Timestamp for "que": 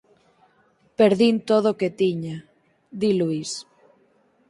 1.79-1.89